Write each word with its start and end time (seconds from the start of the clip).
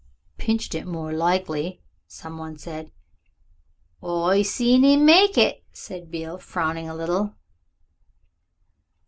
"Pinched 0.39 0.73
it 0.73 0.87
more 0.87 1.13
likely," 1.13 1.79
some 2.07 2.39
one 2.39 2.57
said. 2.57 2.91
"I 4.03 4.41
see 4.41 4.73
'im 4.73 5.05
make 5.05 5.37
it," 5.37 5.63
said 5.73 6.09
Beale, 6.09 6.39
frowning 6.39 6.89
a 6.89 6.95
little. 6.95 7.35